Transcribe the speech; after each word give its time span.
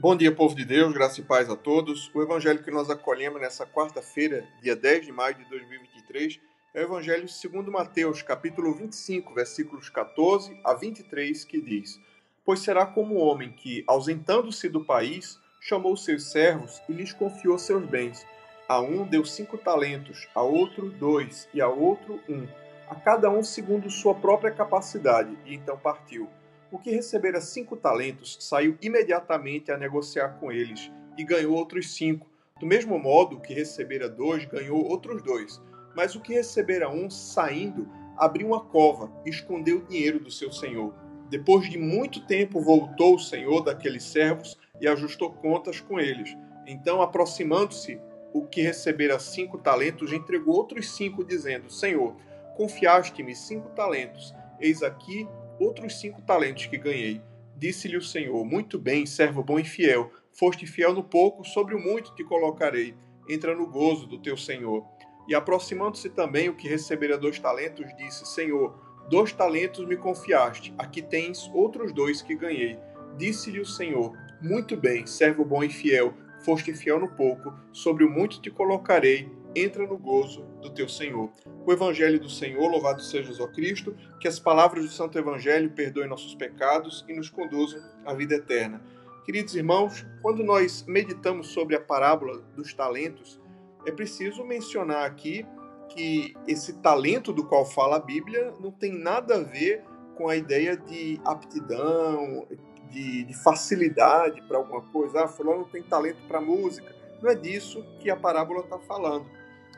Bom 0.00 0.14
dia, 0.14 0.30
povo 0.30 0.54
de 0.54 0.64
Deus, 0.64 0.92
graça 0.92 1.20
e 1.20 1.24
paz 1.24 1.50
a 1.50 1.56
todos. 1.56 2.08
O 2.14 2.22
evangelho 2.22 2.62
que 2.62 2.70
nós 2.70 2.88
acolhemos 2.88 3.40
nessa 3.40 3.66
quarta-feira, 3.66 4.46
dia 4.62 4.76
10 4.76 5.06
de 5.06 5.10
maio 5.10 5.34
de 5.34 5.44
2023, 5.46 6.38
é 6.72 6.82
o 6.82 6.84
evangelho 6.84 7.28
segundo 7.28 7.72
Mateus, 7.72 8.22
capítulo 8.22 8.72
25, 8.72 9.34
versículos 9.34 9.88
14 9.88 10.56
a 10.62 10.72
23, 10.72 11.44
que 11.44 11.60
diz: 11.60 12.00
Pois 12.44 12.60
será 12.60 12.86
como 12.86 13.16
o 13.16 13.18
homem 13.18 13.50
que, 13.50 13.82
ausentando-se 13.88 14.68
do 14.68 14.84
país, 14.84 15.36
chamou 15.60 15.96
seus 15.96 16.30
servos 16.30 16.80
e 16.88 16.92
lhes 16.92 17.12
confiou 17.12 17.58
seus 17.58 17.84
bens. 17.84 18.24
A 18.68 18.80
um 18.80 19.04
deu 19.04 19.24
cinco 19.24 19.58
talentos, 19.58 20.28
a 20.32 20.42
outro 20.42 20.90
dois 20.90 21.48
e 21.52 21.60
a 21.60 21.66
outro 21.68 22.20
um, 22.28 22.46
a 22.88 22.94
cada 22.94 23.28
um 23.28 23.42
segundo 23.42 23.90
sua 23.90 24.14
própria 24.14 24.52
capacidade, 24.52 25.36
e 25.44 25.56
então 25.56 25.76
partiu. 25.76 26.30
O 26.70 26.78
que 26.78 26.90
recebera 26.90 27.40
cinco 27.40 27.76
talentos 27.76 28.36
saiu 28.40 28.76
imediatamente 28.82 29.72
a 29.72 29.78
negociar 29.78 30.38
com 30.38 30.52
eles 30.52 30.92
e 31.16 31.24
ganhou 31.24 31.56
outros 31.56 31.94
cinco. 31.94 32.26
Do 32.60 32.66
mesmo 32.66 32.98
modo, 32.98 33.36
o 33.36 33.40
que 33.40 33.54
recebera 33.54 34.06
dois 34.06 34.44
ganhou 34.44 34.84
outros 34.84 35.22
dois. 35.22 35.62
Mas 35.96 36.14
o 36.14 36.20
que 36.20 36.34
recebera 36.34 36.90
um, 36.90 37.08
saindo, 37.08 37.88
abriu 38.18 38.48
uma 38.48 38.60
cova 38.60 39.10
e 39.24 39.30
escondeu 39.30 39.78
o 39.78 39.86
dinheiro 39.86 40.20
do 40.20 40.30
seu 40.30 40.52
senhor. 40.52 40.92
Depois 41.30 41.70
de 41.70 41.78
muito 41.78 42.26
tempo, 42.26 42.60
voltou 42.60 43.14
o 43.14 43.18
senhor 43.18 43.62
daqueles 43.62 44.04
servos 44.04 44.58
e 44.78 44.86
ajustou 44.86 45.32
contas 45.32 45.80
com 45.80 45.98
eles. 45.98 46.36
Então, 46.66 47.00
aproximando-se, 47.00 47.98
o 48.32 48.44
que 48.46 48.60
recebera 48.60 49.18
cinco 49.18 49.56
talentos 49.56 50.12
entregou 50.12 50.54
outros 50.54 50.94
cinco, 50.94 51.24
dizendo: 51.24 51.70
Senhor, 51.70 52.14
confiaste-me 52.56 53.34
cinco 53.34 53.70
talentos. 53.70 54.34
Eis 54.60 54.82
aqui 54.82 55.26
outros 55.58 56.00
cinco 56.00 56.22
talentos 56.22 56.66
que 56.66 56.76
ganhei. 56.76 57.20
Disse-lhe 57.56 57.96
o 57.96 58.02
Senhor: 58.02 58.44
Muito 58.44 58.78
bem, 58.78 59.04
servo 59.04 59.42
bom 59.42 59.58
e 59.58 59.64
fiel. 59.64 60.10
Foste 60.32 60.66
fiel 60.66 60.94
no 60.94 61.02
pouco, 61.02 61.44
sobre 61.44 61.74
o 61.74 61.80
muito 61.80 62.14
te 62.14 62.22
colocarei. 62.22 62.94
Entra 63.28 63.54
no 63.54 63.66
gozo 63.66 64.06
do 64.06 64.18
teu 64.18 64.36
Senhor. 64.36 64.86
E 65.28 65.34
aproximando-se 65.34 66.08
também 66.08 66.48
o 66.48 66.54
que 66.54 66.68
recebera 66.68 67.18
dois 67.18 67.38
talentos, 67.38 67.86
disse: 67.96 68.24
Senhor, 68.26 68.78
dois 69.10 69.32
talentos 69.32 69.86
me 69.86 69.96
confiaste. 69.96 70.72
Aqui 70.78 71.02
tens 71.02 71.50
outros 71.52 71.92
dois 71.92 72.22
que 72.22 72.36
ganhei. 72.36 72.78
Disse-lhe 73.16 73.60
o 73.60 73.66
Senhor: 73.66 74.16
Muito 74.40 74.76
bem, 74.76 75.06
servo 75.06 75.44
bom 75.44 75.62
e 75.62 75.68
fiel. 75.68 76.14
Foste 76.44 76.72
fiel 76.72 77.00
no 77.00 77.08
pouco, 77.08 77.52
sobre 77.72 78.04
o 78.04 78.10
muito 78.10 78.40
te 78.40 78.48
colocarei 78.48 79.28
entra 79.54 79.86
no 79.86 79.96
gozo 79.96 80.42
do 80.60 80.70
teu 80.70 80.88
Senhor. 80.88 81.30
O 81.66 81.72
Evangelho 81.72 82.20
do 82.20 82.28
Senhor, 82.28 82.68
louvado 82.70 83.02
seja 83.02 83.42
o 83.42 83.52
Cristo, 83.52 83.96
que 84.20 84.28
as 84.28 84.38
palavras 84.38 84.84
do 84.84 84.90
Santo 84.90 85.18
Evangelho 85.18 85.70
perdoem 85.70 86.08
nossos 86.08 86.34
pecados 86.34 87.04
e 87.08 87.14
nos 87.14 87.30
conduzam 87.30 87.80
à 88.04 88.14
vida 88.14 88.34
eterna. 88.34 88.82
Queridos 89.24 89.54
irmãos, 89.54 90.06
quando 90.22 90.42
nós 90.42 90.84
meditamos 90.86 91.48
sobre 91.48 91.76
a 91.76 91.80
parábola 91.80 92.38
dos 92.56 92.72
talentos, 92.72 93.40
é 93.86 93.92
preciso 93.92 94.44
mencionar 94.44 95.04
aqui 95.04 95.46
que 95.88 96.34
esse 96.46 96.74
talento 96.80 97.32
do 97.32 97.44
qual 97.44 97.64
fala 97.64 97.96
a 97.96 98.00
Bíblia 98.00 98.52
não 98.60 98.70
tem 98.70 98.92
nada 98.92 99.36
a 99.36 99.42
ver 99.42 99.82
com 100.16 100.28
a 100.28 100.36
ideia 100.36 100.76
de 100.76 101.20
aptidão, 101.24 102.46
de, 102.90 103.24
de 103.24 103.34
facilidade 103.34 104.42
para 104.42 104.58
alguma 104.58 104.82
coisa. 104.82 105.24
Ah, 105.24 105.28
fulano 105.28 105.64
tem 105.64 105.82
talento 105.82 106.18
para 106.26 106.40
música. 106.40 106.94
Não 107.22 107.30
é 107.30 107.34
disso 107.34 107.84
que 108.00 108.10
a 108.10 108.16
parábola 108.16 108.60
está 108.60 108.78
falando. 108.78 109.26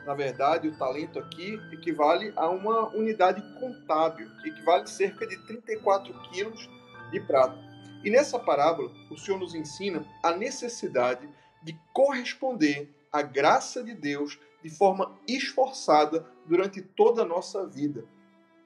Na 0.05 0.15
verdade, 0.15 0.69
o 0.69 0.77
talento 0.77 1.19
aqui 1.19 1.61
equivale 1.73 2.33
a 2.37 2.49
uma 2.49 2.89
unidade 2.95 3.43
contábil, 3.59 4.29
que 4.43 4.49
equivale 4.49 4.85
a 4.85 4.87
cerca 4.87 5.27
de 5.27 5.37
34 5.47 6.13
quilos 6.31 6.69
de 7.11 7.21
prata. 7.21 7.59
E 8.03 8.11
nessa 8.11 8.39
parábola, 8.39 8.91
o 9.11 9.17
Senhor 9.17 9.39
nos 9.39 9.55
ensina 9.55 10.05
a 10.23 10.33
necessidade 10.33 11.29
de 11.63 11.79
corresponder 11.93 12.89
à 13.13 13.21
graça 13.21 13.83
de 13.83 13.95
Deus 13.95 14.39
de 14.63 14.71
forma 14.71 15.19
esforçada 15.29 16.27
durante 16.47 16.81
toda 16.81 17.23
a 17.23 17.27
nossa 17.27 17.67
vida. 17.67 18.05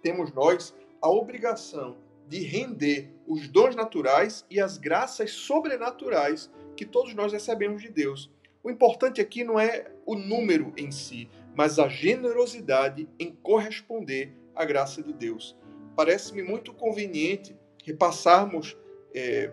Temos 0.03 0.33
nós 0.33 0.75
a 1.01 1.09
obrigação 1.09 1.97
de 2.29 2.41
render 2.41 3.11
os 3.27 3.49
dons 3.49 3.75
naturais 3.75 4.45
e 4.51 4.61
as 4.61 4.79
graças 4.79 5.33
sobrenaturais 5.33 6.51
que 6.77 6.85
todos 6.85 7.15
nós 7.15 7.33
recebemos 7.33 7.83
de 7.83 7.89
Deus. 7.89 8.31
O 8.65 8.71
importante 8.71 9.21
aqui 9.21 9.45
não 9.45 9.61
é 9.61 9.93
o 10.07 10.15
número 10.17 10.73
em 10.79 10.91
si, 10.91 11.29
mas 11.55 11.79
a 11.79 11.87
generosidade 11.87 13.07
em 13.19 13.31
corresponder 13.31 14.35
à 14.55 14.65
graça 14.65 15.03
de 15.03 15.13
Deus. 15.13 15.55
Parece-me 15.95 16.43
muito 16.43 16.73
conveniente 16.73 17.55
repassarmos 17.85 18.75
é, 19.15 19.53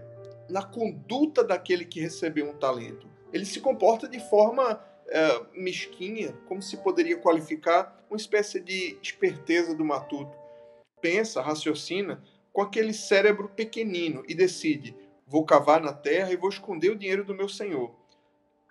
na 0.49 0.63
conduta 0.63 1.43
daquele 1.43 1.83
que 1.83 1.99
recebeu 1.99 2.49
um 2.49 2.53
talento. 2.53 3.05
Ele 3.33 3.45
se 3.45 3.59
comporta 3.59 4.07
de 4.07 4.17
forma 4.29 4.81
é, 5.09 5.41
mesquinha, 5.53 6.31
como 6.47 6.61
se 6.61 6.77
poderia 6.77 7.17
qualificar 7.17 8.01
uma 8.09 8.15
espécie 8.15 8.61
de 8.61 8.97
esperteza 9.01 9.75
do 9.75 9.83
matuto. 9.83 10.33
Pensa, 11.01 11.41
raciocina 11.41 12.23
com 12.53 12.61
aquele 12.61 12.93
cérebro 12.93 13.49
pequenino 13.49 14.23
e 14.25 14.33
decide: 14.33 14.95
vou 15.27 15.45
cavar 15.45 15.81
na 15.81 15.91
terra 15.91 16.31
e 16.31 16.37
vou 16.37 16.49
esconder 16.49 16.91
o 16.91 16.95
dinheiro 16.95 17.25
do 17.25 17.35
meu 17.35 17.49
senhor 17.49 17.99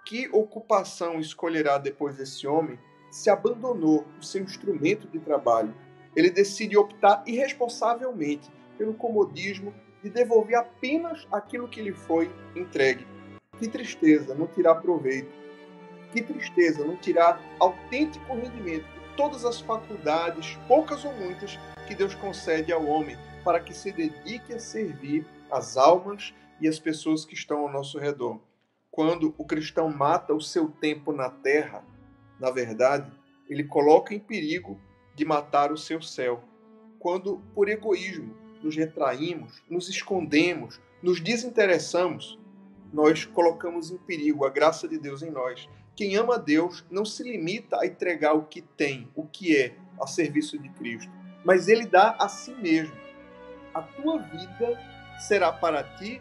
que 0.05 0.29
ocupação 0.33 1.21
escolherá 1.21 1.79
depois 1.79 2.17
desse 2.17 2.47
homem 2.47 2.79
se 3.11 3.29
abandonou 3.29 4.07
o 4.19 4.25
seu 4.25 4.43
instrumento 4.43 5.09
de 5.09 5.19
trabalho? 5.19 5.75
Ele 6.15 6.31
decide 6.31 6.77
optar 6.77 7.23
irresponsavelmente 7.27 8.51
pelo 8.77 8.95
comodismo 8.95 9.73
de 10.03 10.11
devolver 10.11 10.57
apenas 10.57 11.27
aquilo 11.31 11.69
que 11.69 11.83
lhe 11.83 11.93
foi 11.93 12.31
entregue. 12.57 13.07
Que 13.59 13.69
tristeza 13.69 14.35
não 14.35 14.47
tirar 14.47 14.77
proveito. 14.77 15.31
Que 16.13 16.23
tristeza 16.23 16.85
não 16.85 16.97
tirar 16.97 17.41
autêntico 17.61 18.35
rendimento 18.35 18.85
de 18.85 19.17
todas 19.17 19.45
as 19.45 19.61
faculdades, 19.61 20.59
poucas 20.67 21.05
ou 21.05 21.13
muitas, 21.13 21.59
que 21.87 21.95
Deus 21.95 22.15
concede 22.15 22.73
ao 22.73 22.85
homem 22.87 23.17
para 23.45 23.61
que 23.61 23.75
se 23.75 23.93
dedique 23.93 24.53
a 24.53 24.59
servir 24.59 25.27
as 25.51 25.77
almas 25.77 26.35
e 26.61 26.67
as 26.67 26.79
pessoas 26.79 27.25
que 27.25 27.35
estão 27.35 27.61
ao 27.61 27.73
nosso 27.73 27.99
redor 27.99 28.41
quando 28.91 29.35
o 29.39 29.45
cristão 29.45 29.89
mata 29.89 30.35
o 30.35 30.41
seu 30.41 30.69
tempo 30.69 31.13
na 31.13 31.31
terra, 31.31 31.85
na 32.39 32.51
verdade, 32.51 33.11
ele 33.49 33.65
coloca 33.65 34.15
em 34.15 34.19
perigo 34.19 34.81
de 35.15 35.25
matar 35.25 35.73
o 35.73 35.77
seu 35.77 36.03
céu. 36.03 36.43
Quando, 36.99 37.41
por 37.55 37.69
egoísmo, 37.69 38.35
nos 38.63 38.77
retraímos, 38.77 39.63
nos 39.69 39.89
escondemos, 39.89 40.81
nos 41.03 41.21
desinteressamos, 41.21 42.39
nós 42.93 43.25
colocamos 43.25 43.91
em 43.91 43.99
perigo 43.99 44.45
a 44.45 44.51
graça 44.51 44.89
de 44.89 44.99
Deus 44.99 45.23
em 45.23 45.31
nós. 45.31 45.69
Quem 45.95 46.17
ama 46.17 46.39
Deus 46.39 46.85
não 46.91 47.05
se 47.05 47.23
limita 47.23 47.79
a 47.81 47.87
entregar 47.87 48.35
o 48.35 48.45
que 48.45 48.63
tem, 48.63 49.09
o 49.15 49.27
que 49.27 49.57
é, 49.57 49.77
a 50.01 50.07
serviço 50.07 50.59
de 50.59 50.69
Cristo, 50.71 51.13
mas 51.45 51.69
ele 51.69 51.87
dá 51.87 52.17
a 52.19 52.29
si 52.29 52.53
mesmo. 52.55 52.95
A 53.73 53.83
tua 53.83 54.19
vida 54.19 54.79
será 55.19 55.53
para 55.53 55.85
ti 55.97 56.21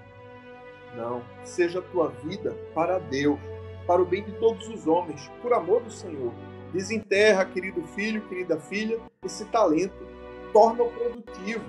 não, 0.96 1.24
seja 1.44 1.80
a 1.80 1.82
tua 1.82 2.10
vida 2.10 2.52
para 2.74 3.00
Deus, 3.00 3.40
para 3.86 4.02
o 4.02 4.06
bem 4.06 4.24
de 4.24 4.32
todos 4.34 4.68
os 4.68 4.88
homens, 4.88 5.30
por 5.42 5.54
amor 5.54 5.82
do 5.82 5.92
Senhor. 5.92 6.34
Desenterra, 6.72 7.46
querido 7.46 7.82
filho, 7.88 8.28
querida 8.28 8.60
filha, 8.60 9.00
esse 9.24 9.46
talento, 9.46 10.06
torna-o 10.54 10.92
produtivo 10.92 11.66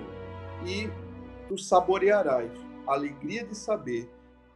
e 0.67 0.91
tu 1.49 1.57
saborearás 1.57 2.51
a 2.87 2.93
alegria 2.93 3.45
de 3.45 3.55
saber 3.55 4.11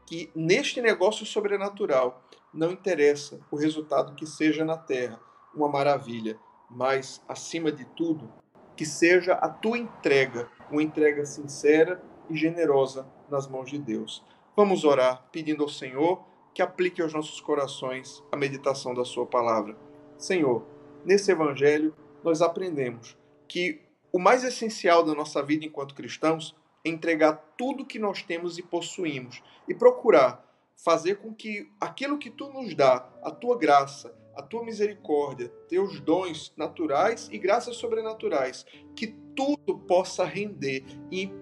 que 0.07 0.31
neste 0.35 0.81
negócio 0.81 1.25
sobrenatural 1.25 2.23
não 2.53 2.71
interessa 2.71 3.41
o 3.51 3.57
resultado 3.57 4.15
que 4.15 4.27
seja 4.27 4.65
na 4.65 4.77
terra, 4.77 5.19
uma 5.55 5.69
maravilha, 5.69 6.39
mas 6.71 7.23
acima 7.29 7.73
de 7.73 7.85
tudo, 7.85 8.31
que 8.77 8.85
seja 8.85 9.35
a 9.35 9.49
tua 9.49 9.79
entrega, 9.79 10.49
uma 10.71 10.83
entrega 10.83 11.25
sincera 11.25 12.03
e 12.29 12.37
generosa 12.37 13.07
nas 13.31 13.47
mãos 13.47 13.71
de 13.71 13.79
Deus. 13.79 14.25
Vamos 14.57 14.85
orar 14.85 15.29
pedindo 15.33 15.65
ao 15.65 15.69
Senhor 15.69 16.25
que 16.55 16.63
aplique 16.63 17.03
aos 17.03 17.13
nossos 17.13 17.41
corações 17.41 18.23
a 18.31 18.37
meditação 18.37 18.95
da 18.95 19.05
Sua 19.05 19.27
palavra. 19.27 19.77
Senhor, 20.17 20.65
nesse 21.05 21.33
Evangelho 21.33 21.93
nós 22.23 22.41
aprendemos 22.41 23.19
que 23.49 23.81
o 24.13 24.19
mais 24.19 24.45
essencial 24.45 25.03
da 25.05 25.13
nossa 25.13 25.43
vida 25.43 25.65
enquanto 25.65 25.95
cristãos 25.95 26.55
é 26.85 26.89
entregar 26.89 27.55
tudo 27.59 27.85
que 27.85 27.99
nós 27.99 28.23
temos 28.23 28.57
e 28.57 28.63
possuímos 28.63 29.43
e 29.67 29.75
procurar 29.75 30.45
fazer 30.77 31.17
com 31.17 31.35
que 31.35 31.69
aquilo 31.81 32.19
que 32.19 32.31
tu 32.31 32.49
nos 32.51 32.77
dá, 32.77 33.09
a 33.23 33.33
tua 33.33 33.59
graça, 33.59 34.15
a 34.37 34.43
tua 34.43 34.65
misericórdia, 34.65 35.49
teus 35.69 35.99
dons 35.99 36.53
naturais 36.57 37.29
e 37.33 37.39
graças 37.39 37.77
sobrenaturais, 37.77 38.65
que 38.95 39.09
tudo 39.35 39.79
possa 39.81 40.25
render 40.25 40.85
e 41.11 41.33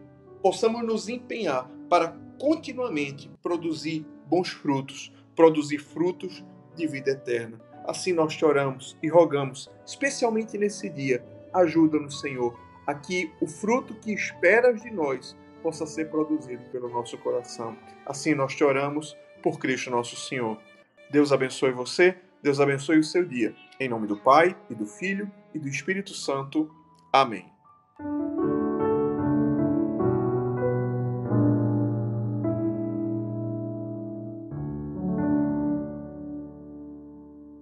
possamos 0.43 0.83
nos 0.83 1.11
empenhar 1.11 1.69
para 1.91 2.17
continuamente 2.43 3.31
produzir 3.41 4.05
bons 4.27 4.49
frutos, 4.49 5.13
produzir 5.37 5.79
frutos 5.79 6.45
de 6.75 6.89
vida 6.89 7.13
eterna. 7.13 7.61
Assim 7.87 8.13
nós 8.13 8.33
choramos 8.33 8.99
e 9.01 9.09
rogamos, 9.09 9.71
especialmente 9.87 10.59
nesse 10.59 10.91
dia, 10.91 11.25
ajuda-nos, 11.55 12.19
Senhor, 12.19 12.59
a 12.85 12.95
que 12.97 13.31
o 13.41 13.47
fruto 13.47 13.95
que 13.95 14.13
esperas 14.13 14.83
de 14.83 14.91
nós 14.91 15.37
possa 15.63 15.87
ser 15.87 16.11
produzido 16.11 16.65
pelo 16.73 16.89
nosso 16.89 17.17
coração. 17.19 17.77
Assim 18.05 18.35
nós 18.35 18.53
choramos 18.55 19.17
por 19.41 19.61
Cristo 19.61 19.93
nosso 19.93 20.17
Senhor. 20.17 20.59
Deus 21.13 21.31
abençoe 21.31 21.71
você, 21.71 22.17
Deus 22.43 22.59
abençoe 22.59 22.99
o 22.99 23.05
seu 23.05 23.25
dia. 23.25 23.55
Em 23.79 23.89
nome 23.89 24.09
do 24.09 24.17
Pai, 24.17 24.57
e 24.69 24.75
do 24.75 24.85
Filho, 24.85 25.31
e 25.55 25.61
do 25.61 25.69
Espírito 25.69 26.13
Santo. 26.13 26.69
Amém. 27.13 27.47